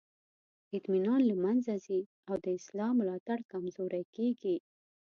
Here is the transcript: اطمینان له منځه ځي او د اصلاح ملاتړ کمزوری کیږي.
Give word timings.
اطمینان 0.77 1.21
له 1.29 1.35
منځه 1.43 1.73
ځي 1.85 1.99
او 2.29 2.35
د 2.43 2.45
اصلاح 2.57 2.91
ملاتړ 2.99 3.39
کمزوری 3.51 4.03
کیږي. 4.15 4.55